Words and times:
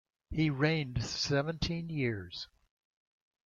He 0.31 0.49
reigned 0.49 1.03
seventeen 1.03 1.87
years. 1.91 2.47